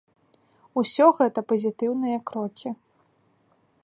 Усё 0.81 1.05
гэта 1.19 1.39
пазітыўныя 1.53 2.17
крокі. 2.31 2.69